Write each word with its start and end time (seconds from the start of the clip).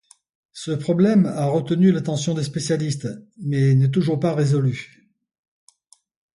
Ce 0.53 0.71
problème 0.71 1.27
a 1.27 1.45
retenu 1.45 1.91
l'attention 1.91 2.33
des 2.33 2.41
spécialistes, 2.41 3.07
mais 3.37 3.75
n'est 3.75 3.91
toujours 3.91 4.19
pas 4.19 4.33
résolu. 4.33 5.07